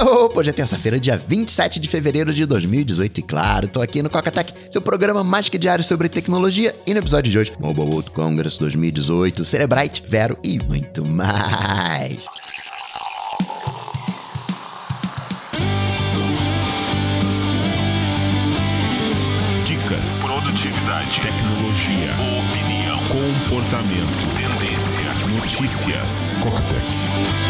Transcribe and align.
Opa, 0.00 0.40
hoje 0.40 0.50
é 0.50 0.52
terça-feira, 0.52 0.98
dia 0.98 1.16
27 1.16 1.78
de 1.78 1.86
fevereiro 1.86 2.34
de 2.34 2.44
2018 2.46 3.18
e 3.18 3.22
claro, 3.22 3.68
tô 3.68 3.80
aqui 3.80 4.02
no 4.02 4.10
Cocatec, 4.10 4.52
seu 4.70 4.82
programa 4.82 5.22
mais 5.22 5.48
que 5.48 5.56
diário 5.56 5.84
sobre 5.84 6.08
tecnologia 6.08 6.74
e 6.84 6.92
no 6.92 6.98
episódio 6.98 7.30
de 7.30 7.38
hoje, 7.38 7.52
Mobile 7.60 7.86
World 7.86 8.10
Congress 8.10 8.58
2018, 8.58 9.44
Celebrite, 9.44 10.02
Vero 10.04 10.36
e 10.42 10.58
muito 10.64 11.04
mais. 11.06 12.24
Dicas, 19.64 20.22
produtividade, 20.22 21.20
tecnologia, 21.20 22.14
opinião, 22.40 22.98
comportamento, 23.06 24.26
tendência, 24.34 25.14
notícias. 25.38 26.36
Cocatec. 26.42 27.43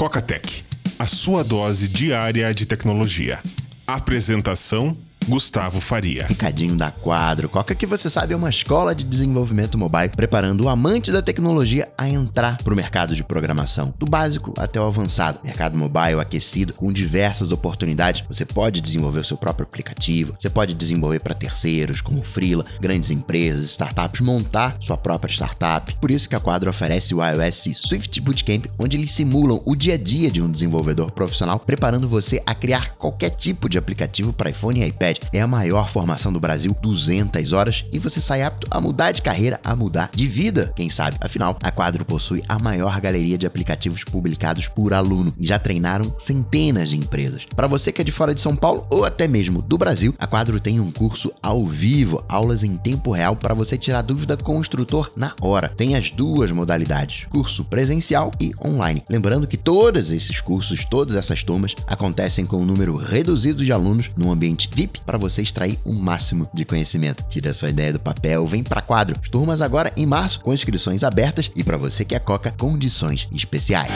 Cocatec, 0.00 0.64
a 0.98 1.06
sua 1.06 1.44
dose 1.44 1.86
diária 1.86 2.54
de 2.54 2.64
tecnologia. 2.64 3.38
Apresentação 3.86 4.96
Gustavo 5.30 5.80
Faria. 5.80 6.26
Recadinho 6.26 6.76
da 6.76 6.90
Quadro. 6.90 7.48
Coca 7.48 7.72
que 7.72 7.86
você 7.86 8.10
sabe 8.10 8.34
é 8.34 8.36
uma 8.36 8.50
escola 8.50 8.92
de 8.92 9.04
desenvolvimento 9.04 9.78
mobile 9.78 10.08
preparando 10.08 10.64
o 10.64 10.68
amante 10.68 11.12
da 11.12 11.22
tecnologia 11.22 11.88
a 11.96 12.08
entrar 12.08 12.56
para 12.56 12.72
o 12.72 12.76
mercado 12.76 13.14
de 13.14 13.22
programação, 13.22 13.94
do 13.96 14.06
básico 14.06 14.52
até 14.58 14.80
o 14.80 14.84
avançado. 14.84 15.38
Mercado 15.44 15.78
mobile 15.78 16.18
aquecido 16.20 16.74
com 16.74 16.92
diversas 16.92 17.52
oportunidades. 17.52 18.24
Você 18.26 18.44
pode 18.44 18.80
desenvolver 18.80 19.20
o 19.20 19.24
seu 19.24 19.36
próprio 19.36 19.62
aplicativo, 19.68 20.34
você 20.36 20.50
pode 20.50 20.74
desenvolver 20.74 21.20
para 21.20 21.32
terceiros, 21.32 22.00
como 22.00 22.24
Freela, 22.24 22.66
grandes 22.80 23.12
empresas, 23.12 23.70
startups, 23.70 24.20
montar 24.20 24.76
sua 24.80 24.96
própria 24.96 25.32
startup. 25.32 25.94
Por 26.00 26.10
isso 26.10 26.28
que 26.28 26.34
a 26.34 26.40
Quadro 26.40 26.68
oferece 26.68 27.14
o 27.14 27.24
iOS 27.24 27.76
Swift 27.76 28.20
Bootcamp, 28.20 28.66
onde 28.76 28.96
eles 28.96 29.12
simulam 29.12 29.62
o 29.64 29.76
dia 29.76 29.94
a 29.94 29.98
dia 29.98 30.28
de 30.28 30.42
um 30.42 30.50
desenvolvedor 30.50 31.12
profissional, 31.12 31.60
preparando 31.60 32.08
você 32.08 32.42
a 32.44 32.52
criar 32.52 32.96
qualquer 32.96 33.30
tipo 33.30 33.68
de 33.68 33.78
aplicativo 33.78 34.32
para 34.32 34.50
iPhone 34.50 34.80
e 34.80 34.86
iPad 34.88 35.19
é 35.32 35.40
a 35.40 35.46
maior 35.46 35.88
formação 35.88 36.32
do 36.32 36.40
Brasil, 36.40 36.76
200 36.80 37.52
horas, 37.52 37.84
e 37.92 37.98
você 37.98 38.20
sai 38.20 38.42
apto 38.42 38.66
a 38.70 38.80
mudar 38.80 39.12
de 39.12 39.22
carreira, 39.22 39.60
a 39.64 39.74
mudar 39.76 40.10
de 40.14 40.26
vida, 40.26 40.72
quem 40.74 40.88
sabe? 40.88 41.16
Afinal, 41.20 41.56
a 41.62 41.70
Quadro 41.70 42.04
possui 42.04 42.42
a 42.48 42.58
maior 42.58 43.00
galeria 43.00 43.38
de 43.38 43.46
aplicativos 43.46 44.04
publicados 44.04 44.68
por 44.68 44.92
aluno 44.92 45.32
e 45.38 45.46
já 45.46 45.58
treinaram 45.58 46.14
centenas 46.18 46.90
de 46.90 46.96
empresas. 46.96 47.46
Para 47.54 47.66
você 47.66 47.92
que 47.92 48.00
é 48.00 48.04
de 48.04 48.12
fora 48.12 48.34
de 48.34 48.40
São 48.40 48.56
Paulo 48.56 48.86
ou 48.90 49.04
até 49.04 49.26
mesmo 49.26 49.62
do 49.62 49.78
Brasil, 49.78 50.14
a 50.18 50.26
Quadro 50.26 50.60
tem 50.60 50.80
um 50.80 50.90
curso 50.90 51.32
ao 51.42 51.64
vivo, 51.66 52.24
aulas 52.28 52.62
em 52.62 52.76
tempo 52.76 53.12
real 53.12 53.36
para 53.36 53.54
você 53.54 53.76
tirar 53.76 54.02
dúvida 54.02 54.36
com 54.36 54.58
o 54.58 54.60
instrutor 54.60 55.10
na 55.16 55.32
hora. 55.40 55.68
Tem 55.76 55.94
as 55.94 56.10
duas 56.10 56.50
modalidades, 56.50 57.26
curso 57.30 57.64
presencial 57.64 58.30
e 58.40 58.52
online. 58.64 59.02
Lembrando 59.08 59.46
que 59.46 59.56
todos 59.56 60.10
esses 60.10 60.40
cursos, 60.40 60.84
todas 60.84 61.14
essas 61.14 61.42
turmas 61.42 61.74
acontecem 61.86 62.46
com 62.46 62.58
um 62.58 62.66
número 62.66 62.96
reduzido 62.96 63.64
de 63.64 63.72
alunos 63.72 64.10
no 64.16 64.30
ambiente 64.30 64.68
VIP 64.72 64.99
para 65.04 65.18
você 65.18 65.42
extrair 65.42 65.78
o 65.84 65.92
máximo 65.92 66.48
de 66.52 66.64
conhecimento. 66.64 67.24
Tira 67.28 67.52
sua 67.52 67.70
ideia 67.70 67.92
do 67.92 68.00
papel, 68.00 68.46
vem 68.46 68.62
para 68.62 68.82
quadro. 68.82 69.18
As 69.20 69.28
turmas 69.28 69.60
agora 69.60 69.92
em 69.96 70.06
março 70.06 70.40
com 70.40 70.52
inscrições 70.52 71.04
abertas 71.04 71.50
e 71.54 71.64
para 71.64 71.76
você 71.76 72.04
que 72.04 72.14
é 72.14 72.18
coca, 72.18 72.50
condições 72.50 73.28
especiais. 73.32 73.90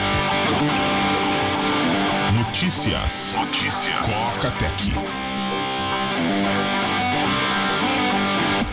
Notícias. 2.37 3.35
Notícias. 3.37 4.05
Coca 4.35 4.51
Tech. 4.51 5.14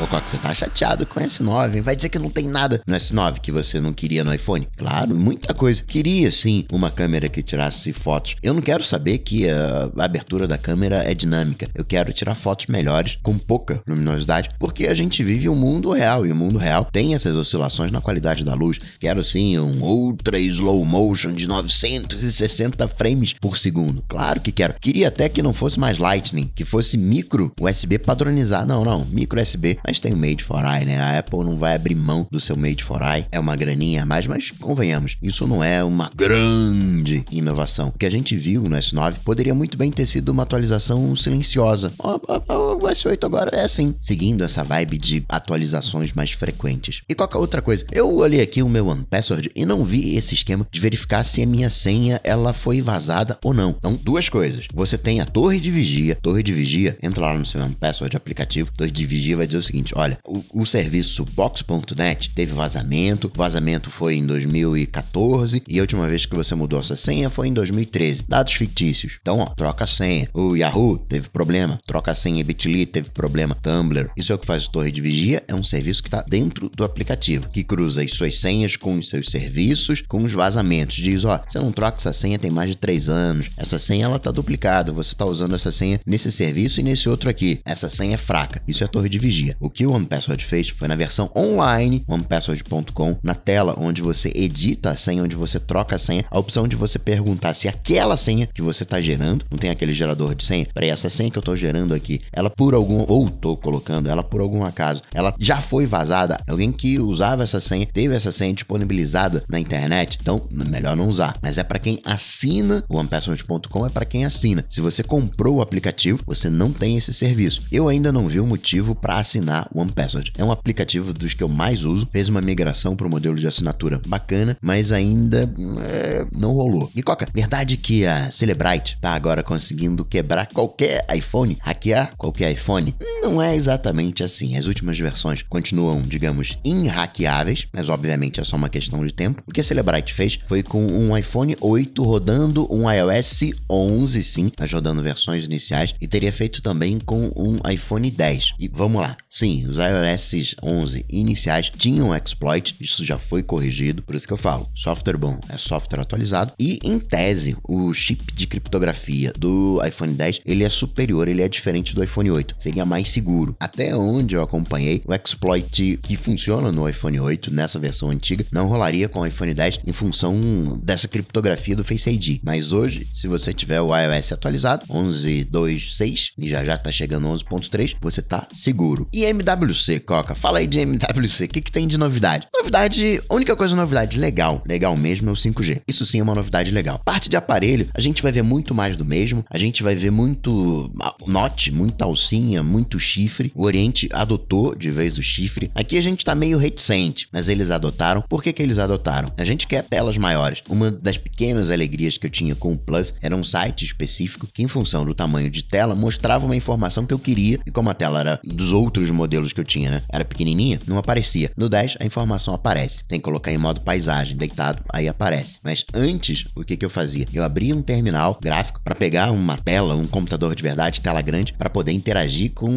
Ô, 0.03 0.07
Coca, 0.09 0.27
você 0.27 0.37
tá 0.37 0.53
chateado 0.53 1.07
com 1.07 1.21
o 1.21 1.23
S9, 1.23 1.77
hein? 1.77 1.81
Vai 1.81 1.95
dizer 1.95 2.09
que 2.09 2.19
não 2.19 2.29
tem 2.29 2.49
nada 2.49 2.83
no 2.85 2.97
S9 2.97 3.39
que 3.39 3.53
você 3.53 3.79
não 3.81 3.93
queria 3.93 4.25
no 4.25 4.35
iPhone? 4.35 4.67
Claro, 4.77 5.15
muita 5.15 5.55
coisa. 5.55 5.81
Queria 5.85 6.29
sim 6.33 6.67
uma 6.73 6.91
câmera 6.91 7.29
que 7.29 7.41
tirasse 7.41 7.93
fotos. 7.93 8.35
Eu 8.43 8.53
não 8.53 8.61
quero 8.61 8.83
saber 8.83 9.19
que 9.19 9.49
a 9.49 9.91
abertura 9.99 10.49
da 10.49 10.59
câmera 10.59 11.05
é 11.09 11.15
dinâmica. 11.15 11.69
Eu 11.73 11.85
quero 11.85 12.13
tirar 12.13 12.35
fotos 12.35 12.67
melhores 12.67 13.17
com 13.23 13.39
pouca 13.39 13.81
luminosidade, 13.87 14.49
porque 14.59 14.89
a 14.89 14.95
gente 14.95 15.23
vive 15.23 15.49
um 15.49 15.55
mundo 15.55 15.93
real 15.93 16.27
e 16.27 16.33
o 16.33 16.37
mundo 16.37 16.59
real 16.59 16.89
tem 16.91 17.15
essas 17.15 17.37
oscilações 17.37 17.93
na 17.93 18.01
qualidade 18.01 18.43
da 18.43 18.55
luz. 18.55 18.81
Quero 18.99 19.23
sim 19.23 19.57
um 19.61 19.85
ultra 19.85 20.37
slow 20.41 20.85
motion 20.85 21.33
de 21.33 21.47
960 21.47 22.89
frames 22.89 23.35
por 23.35 23.57
segundo. 23.57 24.03
Claro 24.09 24.41
que 24.41 24.51
quero. 24.51 24.75
Queria 24.81 25.07
até 25.07 25.29
que 25.29 25.43
não 25.43 25.53
fosse 25.53 25.79
mais 25.79 25.99
Lightning, 25.99 26.51
que 26.57 26.65
fosse 26.65 26.97
micro 26.97 27.53
USB 27.61 28.01
padronizado. 28.01 28.67
Não, 28.67 28.83
não, 28.83 29.05
micro 29.05 29.41
USB. 29.41 29.79
Mas 29.93 30.01
tem 30.01 30.15
o 30.15 30.17
Made 30.17 30.43
for 30.43 30.63
né? 30.63 30.99
A 30.99 31.19
Apple 31.19 31.41
não 31.41 31.59
vai 31.59 31.75
abrir 31.75 31.95
mão 31.95 32.27
do 32.31 32.41
seu 32.41 32.57
Made 32.57 32.83
for. 32.83 33.03
É 33.31 33.39
uma 33.39 33.55
graninha 33.55 34.05
a 34.05 34.07
mais, 34.07 34.27
mas 34.27 34.51
convenhamos, 34.51 35.19
isso 35.21 35.47
não 35.47 35.63
é 35.63 35.85
uma 35.85 36.11
grande 36.17 37.25
inovação. 37.31 37.89
O 37.89 37.99
que 37.99 38.07
a 38.07 38.11
gente 38.11 38.35
viu 38.35 38.63
no 38.63 38.77
S9 38.77 39.17
poderia 39.23 39.55
muito 39.55 39.77
bem 39.77 39.91
ter 39.91 40.07
sido 40.07 40.31
uma 40.31 40.45
atualização 40.45 41.15
silenciosa. 41.15 41.93
O 41.99 42.79
S8 42.87 43.23
agora 43.23 43.55
é 43.55 43.65
assim, 43.65 43.95
seguindo 44.01 44.45
essa 44.45 44.65
vibe 44.65 44.97
de 44.97 45.25
atualizações 45.29 46.15
mais 46.15 46.31
frequentes. 46.31 47.03
E 47.07 47.15
qualquer 47.15 47.37
outra 47.37 47.61
coisa, 47.61 47.85
eu 47.93 48.15
olhei 48.15 48.41
aqui 48.41 48.63
o 48.63 48.71
meu 48.71 48.87
OnePassword 48.87 49.51
e 49.55 49.67
não 49.67 49.85
vi 49.85 50.17
esse 50.17 50.33
esquema 50.33 50.67
de 50.71 50.81
verificar 50.81 51.23
se 51.23 51.43
a 51.43 51.47
minha 51.47 51.69
senha 51.69 52.19
ela 52.25 52.55
foi 52.55 52.81
vazada 52.81 53.37
ou 53.45 53.53
não. 53.53 53.75
Então, 53.77 53.99
duas 54.03 54.31
coisas. 54.31 54.67
Você 54.73 54.97
tem 54.97 55.21
a 55.21 55.27
torre 55.27 55.61
de 55.61 55.71
vigia. 55.71 56.17
Torre 56.23 56.43
de 56.43 56.53
vigia, 56.55 56.97
entra 57.03 57.27
lá 57.27 57.37
no 57.37 57.45
seu 57.45 57.61
OnePassword 57.61 58.17
aplicativo. 58.17 58.71
Torre 58.75 58.91
de 58.91 59.05
vigia 59.05 59.37
vai 59.37 59.47
dizer 59.47 59.59
o 59.59 59.63
seguinte: 59.63 59.82
olha, 59.95 60.19
o, 60.27 60.63
o 60.63 60.67
serviço 60.67 61.25
Box.net 61.25 62.31
teve 62.35 62.53
vazamento. 62.53 63.31
O 63.33 63.39
vazamento 63.39 63.91
foi 63.91 64.17
em 64.17 64.27
2014 64.27 65.63
e 65.69 65.79
a 65.79 65.83
última 65.83 66.07
vez 66.07 66.27
que 66.27 66.35
você 66.35 66.55
mudou 66.55 66.81
essa 66.81 66.97
senha 66.97 67.31
foi 67.31 67.49
em 67.49 67.55
2013. 67.55 68.25
Dados 68.29 68.55
fictícios. 68.55 69.19
Então, 69.21 69.39
ó, 69.39 69.47
troca 69.47 69.85
a 69.85 69.87
senha. 69.87 70.29
O 70.33 70.57
Yahoo 70.57 70.99
teve 70.99 71.29
problema. 71.29 71.81
Troca 71.87 72.11
a 72.11 72.15
senha 72.15 72.45
Bitly 72.45 72.87
teve 72.87 73.11
problema. 73.11 73.55
Tumblr. 73.55 74.11
Isso 74.17 74.33
é 74.33 74.35
o 74.35 74.39
que 74.39 74.47
faz 74.47 74.67
o 74.67 74.71
Torre 74.71 74.91
de 74.91 75.01
Vigia. 75.01 75.43
É 75.49 75.55
um 75.55 75.65
serviço 75.65 76.03
que 76.03 76.09
está 76.09 76.23
dentro 76.23 76.71
do 76.75 76.85
aplicativo, 76.85 77.49
que 77.49 77.65
cruza 77.65 78.03
as 78.03 78.13
suas 78.13 78.39
senhas 78.39 78.77
com 78.77 78.97
os 78.97 79.09
seus 79.09 79.31
serviços, 79.31 80.03
com 80.09 80.23
os 80.23 80.33
vazamentos. 80.33 80.97
Diz, 80.97 81.25
ó, 81.25 81.41
você 81.49 81.59
não 81.59 81.73
troca 81.73 81.99
essa 81.99 82.13
senha 82.13 82.39
tem 82.39 82.51
mais 82.51 82.71
de 82.71 82.77
três 82.77 83.09
anos. 83.09 83.51
Essa 83.57 83.79
senha 83.79 84.05
ela 84.05 84.19
tá 84.19 84.31
duplicada. 84.31 84.93
Você 84.93 85.15
tá 85.15 85.25
usando 85.25 85.55
essa 85.55 85.71
senha 85.71 86.01
nesse 86.07 86.31
serviço 86.31 86.81
e 86.81 86.83
nesse 86.83 87.09
outro 87.09 87.31
aqui. 87.31 87.61
Essa 87.65 87.89
senha 87.89 88.15
é 88.15 88.19
fraca. 88.19 88.63
Isso 88.67 88.85
é 88.85 88.87
Torre 88.87 89.09
de 89.09 89.19
Vigia. 89.19 89.57
O 89.63 89.71
que 89.71 89.87
o 89.87 89.93
OnePassword 89.93 90.45
fez 90.45 90.71
foi 90.71 90.89
na 90.89 90.97
versão 90.97 91.31
online, 91.37 92.03
onepassword.com, 92.09 93.17
na 93.23 93.33
tela 93.33 93.77
onde 93.79 94.03
você 94.03 94.33
edita 94.35 94.91
a 94.91 94.97
senha, 94.97 95.23
onde 95.23 95.37
você 95.37 95.61
troca 95.61 95.95
a 95.95 95.99
senha, 96.01 96.25
a 96.29 96.37
opção 96.37 96.67
de 96.67 96.75
você 96.75 96.99
perguntar 96.99 97.55
se 97.55 97.69
aquela 97.69 98.17
senha 98.17 98.49
que 98.53 98.61
você 98.61 98.83
está 98.83 99.01
gerando, 99.01 99.45
não 99.49 99.57
tem 99.57 99.71
aquele 99.71 99.95
gerador 99.95 100.35
de 100.35 100.45
senha, 100.45 100.67
para 100.75 100.87
essa 100.87 101.09
senha 101.09 101.31
que 101.31 101.39
eu 101.39 101.43
estou 101.43 101.57
gerando 101.57 101.95
aqui, 101.95 102.19
ela 102.33 102.51
por 102.51 102.75
algum, 102.75 103.05
ou 103.07 103.27
estou 103.27 103.57
colocando, 103.57 104.11
ela 104.11 104.25
por 104.25 104.41
algum 104.41 104.65
acaso, 104.65 105.01
ela 105.15 105.33
já 105.39 105.61
foi 105.61 105.87
vazada, 105.87 106.39
alguém 106.49 106.73
que 106.73 106.99
usava 106.99 107.45
essa 107.45 107.61
senha, 107.61 107.87
teve 107.87 108.17
essa 108.17 108.33
senha 108.33 108.53
disponibilizada 108.53 109.45
na 109.49 109.61
internet, 109.61 110.19
então 110.21 110.43
melhor 110.51 110.97
não 110.97 111.07
usar. 111.07 111.37
Mas 111.41 111.57
é 111.57 111.63
para 111.63 111.79
quem 111.79 112.01
assina, 112.05 112.83
o 112.89 112.97
onepassword.com 112.97 113.87
é 113.87 113.91
para 113.91 114.05
quem 114.05 114.25
assina. 114.25 114.65
Se 114.69 114.81
você 114.81 115.05
comprou 115.05 115.59
o 115.59 115.63
aplicativo, 115.63 116.21
você 116.27 116.51
não 116.51 116.73
tem 116.73 116.97
esse 116.97 117.15
serviço. 117.15 117.63
Eu 117.71 117.87
ainda 117.87 118.11
não 118.11 118.27
vi 118.27 118.41
o 118.41 118.43
um 118.43 118.49
motivo 118.49 118.97
para 118.97 119.19
assinar 119.19 119.52
o 119.73 119.81
OnePassword. 119.81 120.33
É 120.37 120.45
um 120.45 120.51
aplicativo 120.53 121.13
dos 121.13 121.35
que 121.35 121.43
eu 121.43 121.49
mais 121.49 121.85
uso, 121.85 122.09
fez 122.13 122.29
uma 122.29 122.41
migração 122.41 122.97
para 122.97 123.07
o 123.07 123.11
modelo 123.11 123.37
de 123.37 123.47
assinatura 123.47 124.01
bacana, 124.07 124.57
mas 124.61 124.93
ainda 124.93 125.53
é, 125.87 126.27
não 126.33 126.53
rolou. 126.53 126.91
E 126.95 127.03
Coca, 127.03 127.27
verdade 127.33 127.77
que 127.77 128.07
a 128.07 128.31
Celebrite 128.31 128.99
tá 129.01 129.11
agora 129.11 129.43
conseguindo 129.43 130.05
quebrar 130.05 130.47
qualquer 130.47 131.05
iPhone, 131.15 131.57
hackear 131.61 132.13
qualquer 132.17 132.53
iPhone? 132.53 132.95
Não 133.23 133.41
é 133.41 133.55
exatamente 133.55 134.23
assim. 134.23 134.57
As 134.57 134.67
últimas 134.67 134.99
versões 134.99 135.43
continuam, 135.43 136.03
digamos, 136.03 136.59
inhackeáveis, 136.65 137.67
mas 137.73 137.89
obviamente 137.89 138.41
é 138.41 138.45
só 138.45 138.57
uma 138.57 138.69
questão 138.69 139.05
de 139.07 139.13
tempo. 139.13 139.43
O 139.47 139.53
que 139.53 139.61
a 139.61 139.65
Celebrite 139.65 140.13
fez 140.13 140.39
foi 140.47 140.63
com 140.63 140.85
um 140.87 141.17
iPhone 141.17 141.57
8 141.61 142.03
rodando 142.03 142.67
um 142.73 142.91
iOS 142.91 143.53
11, 143.71 144.23
sim, 144.23 144.53
mas 144.59 144.73
rodando 144.73 145.03
versões 145.03 145.45
iniciais, 145.45 145.95
e 146.01 146.07
teria 146.07 146.33
feito 146.33 146.63
também 146.63 146.99
com 146.99 147.31
um 147.37 147.59
iPhone 147.71 148.11
10. 148.11 148.55
E 148.59 148.69
vamos 148.69 149.01
lá. 149.01 149.17
Sim, 149.43 149.67
os 149.67 149.77
iOS 149.77 150.55
11 150.63 151.05
iniciais 151.11 151.69
tinham 151.77 152.15
exploit, 152.15 152.77
isso 152.81 153.05
já 153.05 153.19
foi 153.19 153.43
corrigido, 153.43 154.01
por 154.01 154.15
isso 154.15 154.25
que 154.25 154.33
eu 154.33 154.37
falo, 154.37 154.71
software 154.73 155.17
bom 155.17 155.37
é 155.49 155.59
software 155.59 156.03
atualizado 156.03 156.53
e 156.57 156.79
em 156.85 157.01
tese 157.01 157.57
o 157.65 157.93
chip 157.93 158.33
de 158.33 158.47
criptografia 158.47 159.33
do 159.37 159.85
iPhone 159.85 160.15
10 160.15 160.43
ele 160.47 160.63
é 160.63 160.71
superior, 160.71 161.27
ele 161.27 161.43
é 161.43 161.49
diferente 161.49 161.93
do 161.93 162.05
iPhone 162.05 162.31
8, 162.31 162.55
seria 162.61 162.87
mais 162.87 163.11
seguro. 163.11 163.57
Até 163.59 163.97
onde 163.97 164.37
eu 164.37 164.43
acompanhei, 164.43 165.03
o 165.05 165.13
exploit 165.13 165.99
que 166.01 166.15
funciona 166.15 166.71
no 166.71 166.89
iPhone 166.89 167.19
8 167.19 167.53
nessa 167.53 167.81
versão 167.81 168.11
antiga 168.11 168.47
não 168.53 168.69
rolaria 168.69 169.09
com 169.09 169.23
o 169.23 169.27
iPhone 169.27 169.53
10 169.53 169.81
em 169.85 169.93
função 169.93 170.81
dessa 170.81 171.09
criptografia 171.09 171.75
do 171.75 171.83
Face 171.83 172.09
ID. 172.09 172.39
Mas 172.45 172.73
hoje, 172.73 173.09
se 173.13 173.27
você 173.27 173.53
tiver 173.53 173.81
o 173.81 173.91
iOS 173.93 174.31
atualizado, 174.31 174.87
11.2.6 174.87 176.31
e 176.39 176.49
já 176.49 176.63
já 176.63 176.79
tá 176.79 176.93
chegando 176.93 177.27
11.3, 177.27 177.97
você 178.01 178.23
tá 178.23 178.47
seguro. 178.55 179.09
E 179.13 179.25
é 179.25 179.32
MWC, 179.33 180.01
Coca. 180.01 180.35
Fala 180.35 180.59
aí 180.59 180.67
de 180.67 180.79
MWC. 180.79 181.45
O 181.45 181.49
que, 181.49 181.61
que 181.61 181.73
tem 181.73 181.89
de 181.89 181.99
novidade? 181.99 182.47
Novidade, 182.55 183.21
a 183.29 183.35
única 183.35 183.57
coisa 183.57 183.75
novidade 183.75 184.19
legal, 184.19 184.63
legal 184.67 184.97
mesmo 184.97 185.31
é 185.31 185.33
o 185.33 185.37
5G. 185.37 185.83
Isso 185.89 186.05
sim 186.07 186.21
é 186.21 186.23
uma 186.23 186.35
novidade 186.35 186.71
legal. 186.71 187.01
Parte 187.05 187.29
de 187.29 187.37
aparelho, 187.37 187.89
a 187.95 188.01
gente 188.01 188.23
vai 188.23 188.31
ver 188.31 188.43
muito 188.43 188.75
mais 188.75 188.97
do 188.97 189.05
mesmo. 189.05 189.45
A 189.51 189.59
gente 189.59 189.83
vai 189.83 189.95
ver 189.95 190.11
muito 190.11 190.91
note, 191.27 191.73
muita 191.73 192.05
alcinha, 192.05 192.63
muito 192.63 192.99
chifre. 192.99 193.51
O 193.55 193.65
Oriente 193.65 194.09
adotou 194.13 194.75
de 194.75 194.91
vez 194.91 195.19
o 195.19 195.23
chifre. 195.23 195.71
Aqui 195.75 195.99
a 195.99 196.03
gente 196.03 196.25
tá 196.25 196.35
meio 196.35 196.59
reticente, 196.59 197.27
mas 197.33 197.49
eles 197.49 197.71
adotaram. 197.71 198.23
Por 198.29 198.43
que, 198.43 198.53
que 198.53 198.63
eles 198.63 198.79
adotaram? 198.79 199.29
A 199.37 199.45
gente 199.45 199.67
quer 199.67 199.83
telas 199.83 200.19
maiores. 200.19 200.63
Uma 200.69 200.91
das 200.91 201.19
pequenas 201.19 201.71
alegrias 201.71 202.19
que 202.19 202.27
eu 202.27 202.31
tinha 202.31 202.55
com 202.55 202.73
o 202.73 202.79
Plus 202.79 203.15
era 203.21 203.37
um 203.37 203.43
site 203.43 203.85
específico 203.85 204.49
que, 204.53 204.63
em 204.63 204.69
função 204.69 205.05
do 205.05 205.15
tamanho 205.15 205.51
de 205.51 205.63
tela, 205.63 205.95
mostrava 205.95 206.47
uma 206.47 206.57
informação 206.57 207.07
que 207.07 207.15
eu 207.15 207.19
queria. 207.19 207.59
E 207.67 207.71
como 207.71 207.91
a 207.91 207.95
tela 207.95 208.21
era 208.21 208.41
dos 208.45 208.73
outros 208.73 209.11
que 209.53 209.61
eu 209.61 209.65
tinha, 209.65 209.91
né? 209.91 210.03
Era 210.09 210.25
pequenininha, 210.25 210.81
não 210.87 210.99
aparecia. 210.99 211.51
No 211.57 211.69
10, 211.69 211.97
a 212.01 212.05
informação 212.05 212.55
aparece. 212.55 213.05
Tem 213.09 213.19
que 213.19 213.25
colocar 213.25 213.53
em 213.53 213.59
modo 213.59 213.81
paisagem, 213.81 214.37
deitado, 214.37 214.83
aí 214.89 215.09
aparece. 215.09 215.59
Mas 215.63 215.85
antes, 215.95 216.47
o 216.55 216.65
que, 216.65 216.77
que 216.77 216.85
eu 216.85 216.91
fazia? 216.91 217.27
Eu 217.33 217.45
abria 217.45 217.75
um 217.75 217.83
terminal 217.83 218.39
gráfico 218.41 218.81
para 218.83 218.95
pegar 218.95 219.31
uma 219.31 219.57
tela, 219.57 219.95
um 219.95 220.07
computador 220.07 220.55
de 220.55 220.63
verdade, 220.63 221.01
tela 221.01 221.23
grande, 221.23 221.53
para 221.53 221.71
poder 221.71 221.93
interagir 221.93 222.53
com 222.53 222.71